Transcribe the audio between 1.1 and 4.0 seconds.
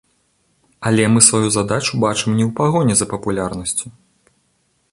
мы сваю задачу бачым не ў пагоні за папулярнасцю.